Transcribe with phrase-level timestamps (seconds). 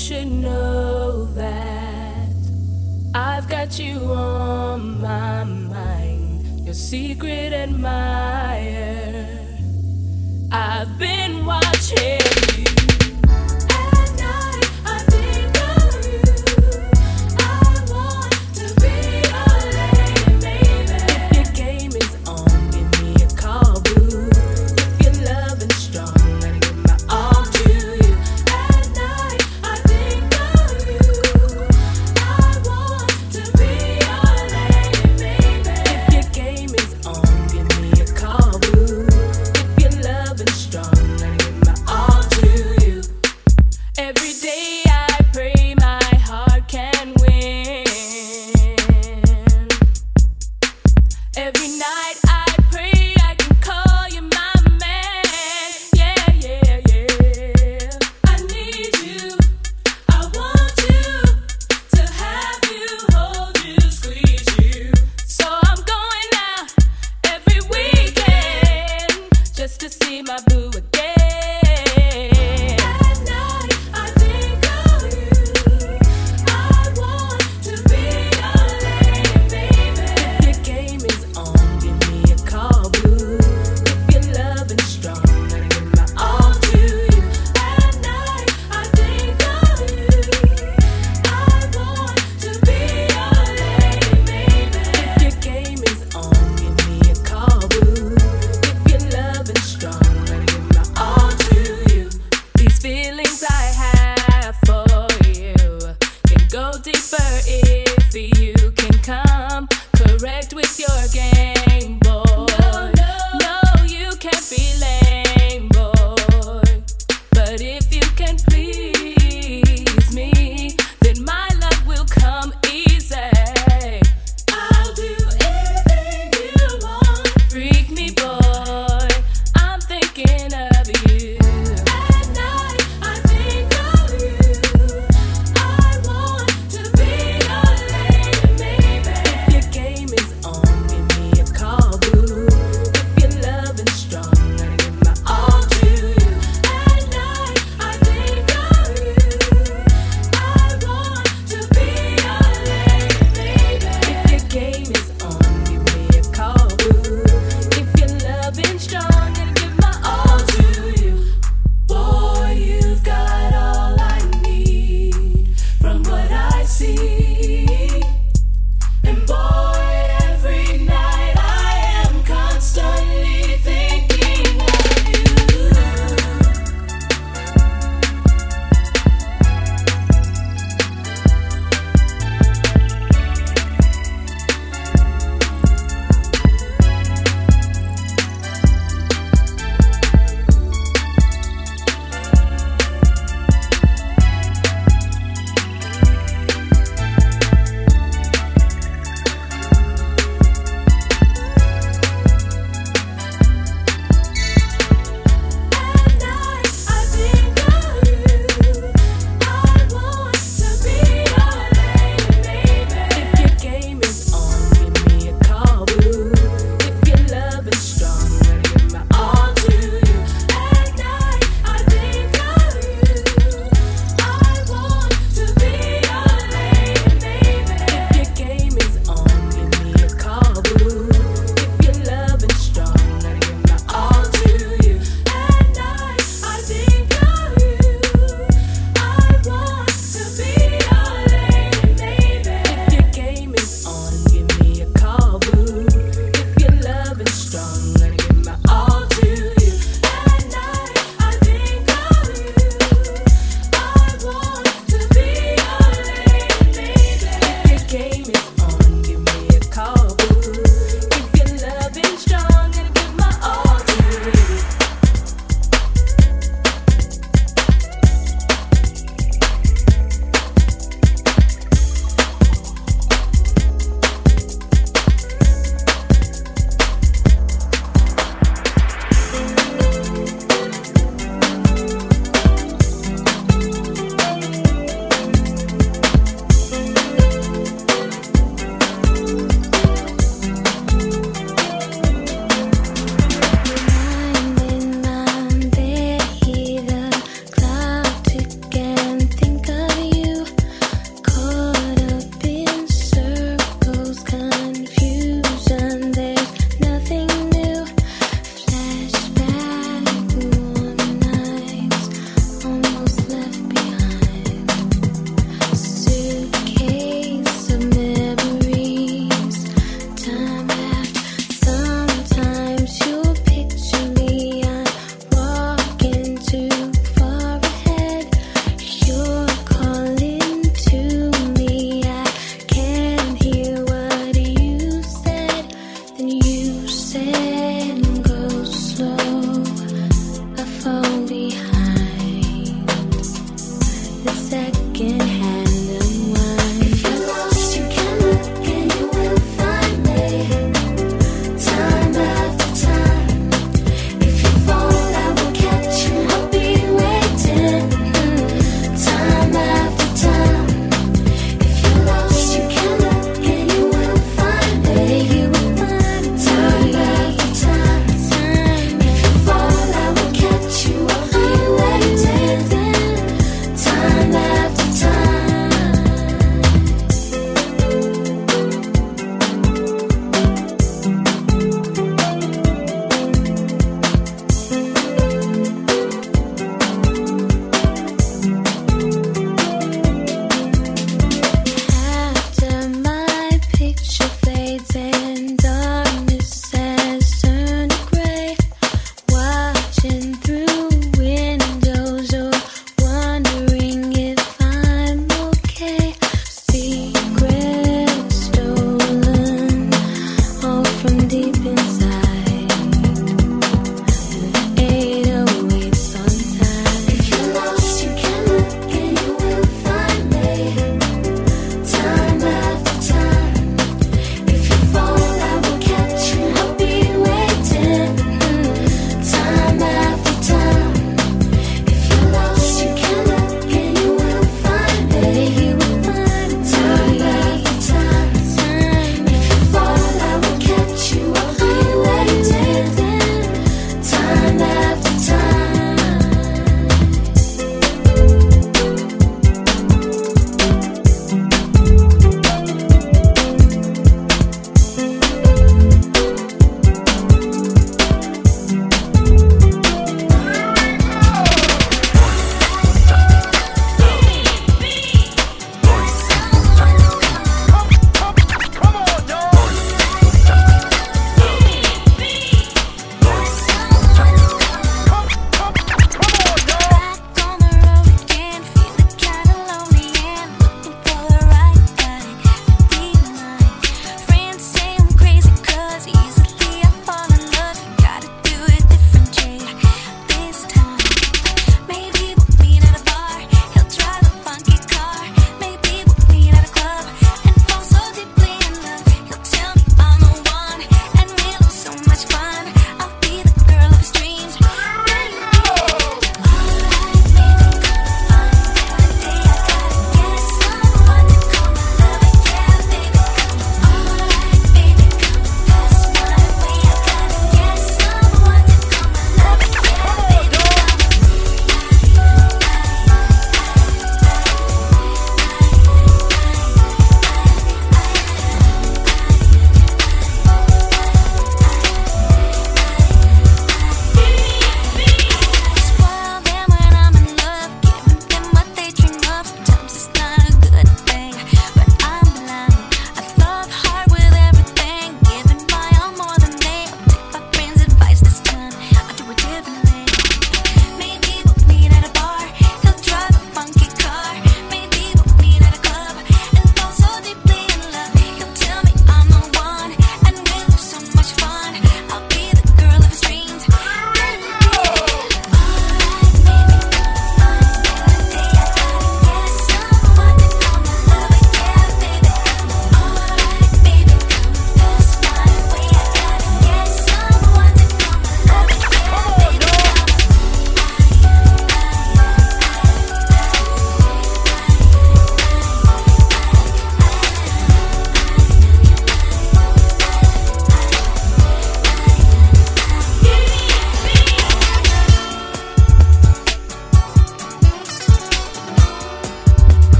[0.00, 2.34] should know that
[3.14, 8.29] I've got you on my mind, your secret and mine.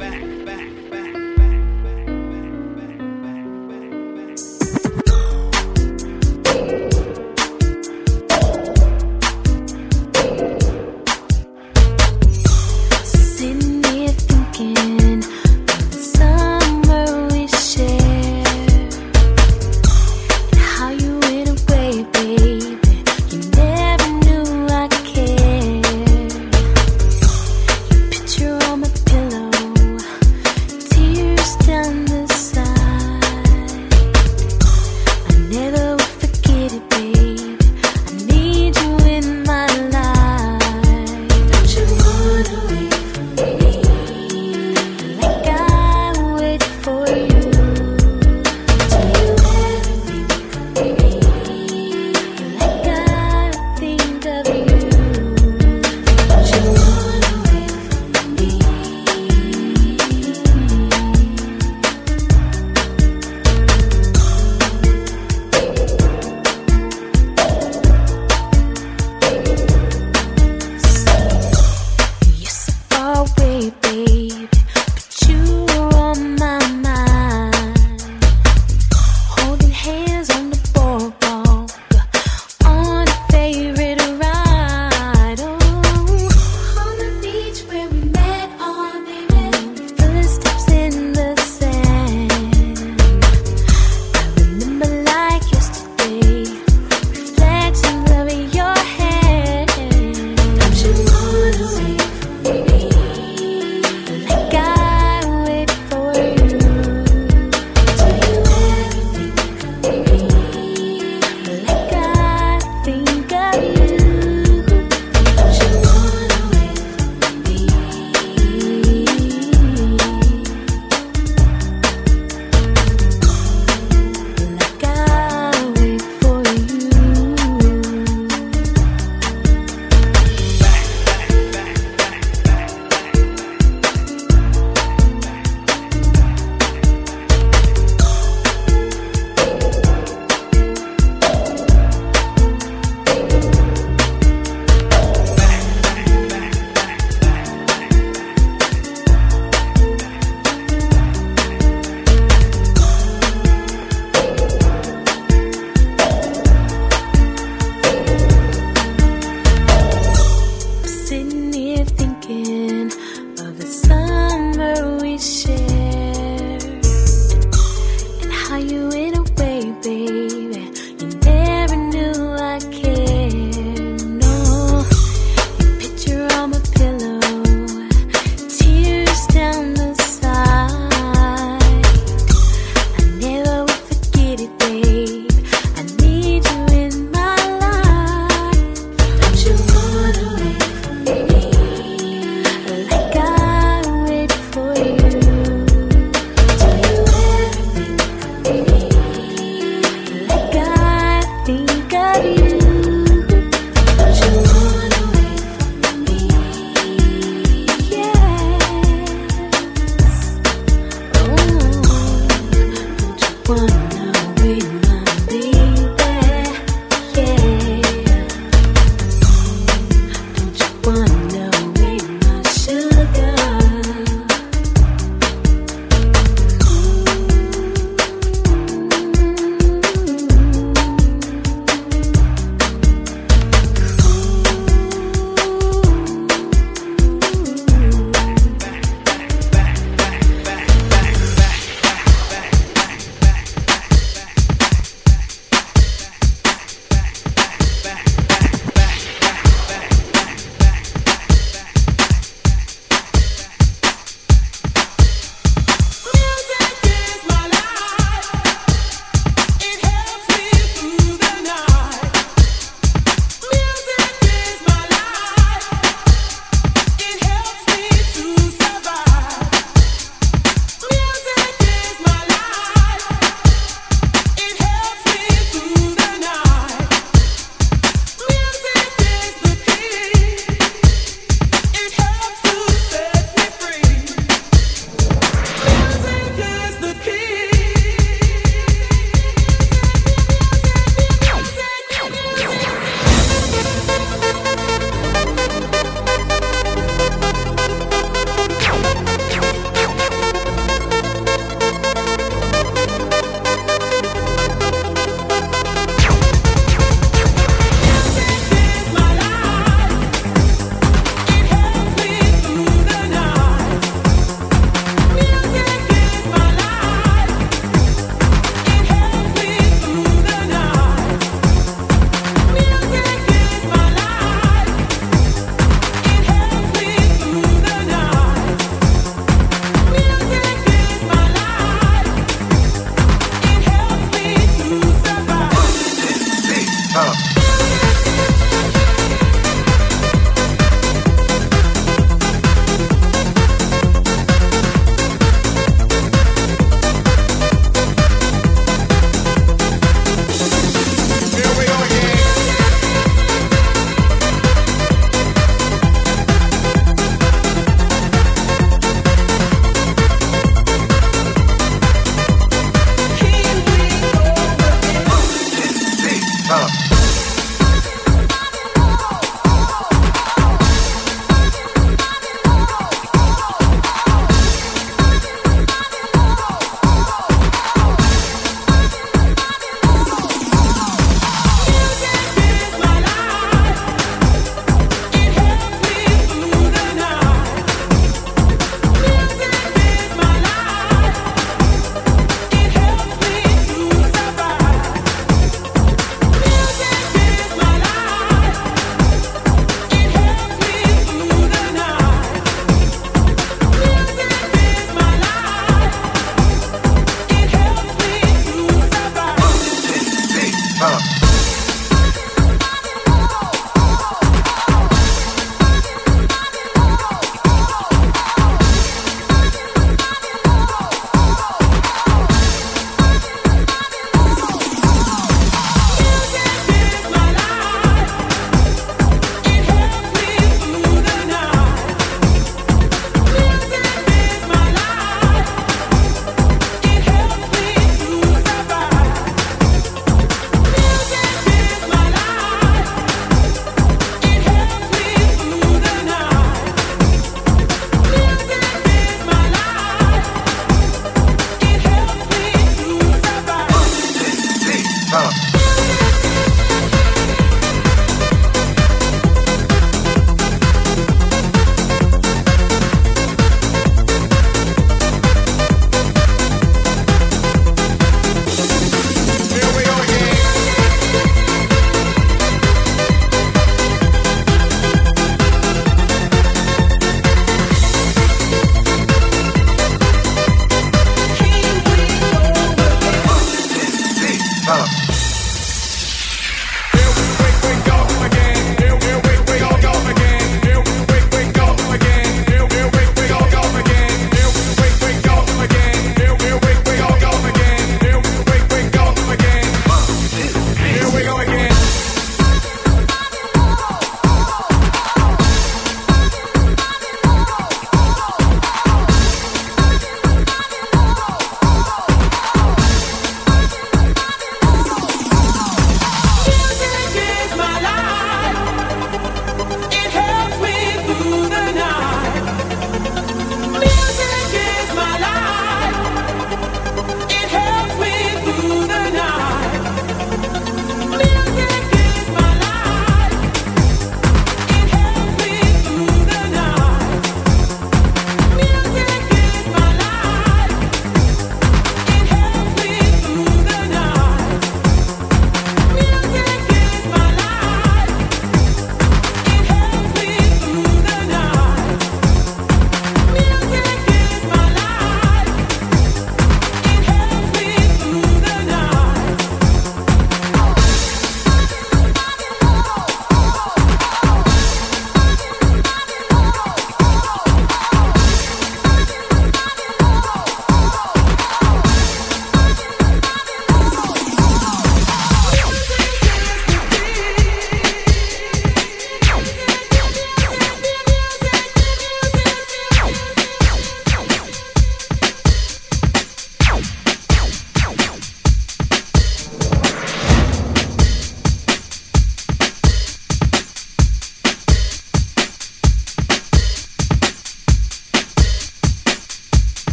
[0.00, 0.39] Back,